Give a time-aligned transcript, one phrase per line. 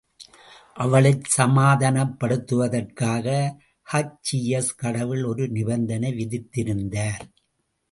[0.75, 7.23] அவளைச் சமாதானப்படுத்துவதற்காகச் Zeus கடவுள் ஒரு நிபந்தனை விதித்திருந்தார்.